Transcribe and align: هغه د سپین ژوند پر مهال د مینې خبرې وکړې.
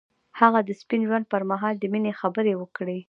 هغه 0.39 0.59
د 0.67 0.69
سپین 0.81 1.01
ژوند 1.07 1.25
پر 1.31 1.41
مهال 1.51 1.75
د 1.79 1.83
مینې 1.91 2.11
خبرې 2.21 2.53
وکړې. 2.57 2.97